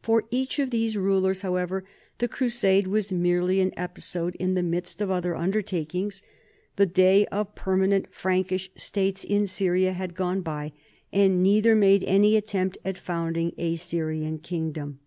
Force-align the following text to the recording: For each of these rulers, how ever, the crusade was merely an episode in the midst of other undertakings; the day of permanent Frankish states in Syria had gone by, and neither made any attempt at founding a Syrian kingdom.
For 0.00 0.26
each 0.30 0.60
of 0.60 0.70
these 0.70 0.96
rulers, 0.96 1.42
how 1.42 1.56
ever, 1.56 1.84
the 2.18 2.28
crusade 2.28 2.86
was 2.86 3.10
merely 3.10 3.58
an 3.58 3.72
episode 3.76 4.36
in 4.36 4.54
the 4.54 4.62
midst 4.62 5.00
of 5.00 5.10
other 5.10 5.34
undertakings; 5.34 6.22
the 6.76 6.86
day 6.86 7.26
of 7.32 7.56
permanent 7.56 8.06
Frankish 8.14 8.70
states 8.76 9.24
in 9.24 9.48
Syria 9.48 9.92
had 9.92 10.14
gone 10.14 10.40
by, 10.40 10.72
and 11.12 11.42
neither 11.42 11.74
made 11.74 12.04
any 12.04 12.36
attempt 12.36 12.78
at 12.84 12.96
founding 12.96 13.54
a 13.58 13.74
Syrian 13.74 14.38
kingdom. 14.38 15.00